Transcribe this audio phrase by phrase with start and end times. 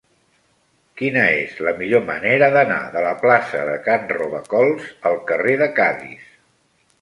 [1.01, 5.71] Quina és la millor manera d'anar de la plaça de Can Robacols al carrer de
[5.83, 6.27] Cadis?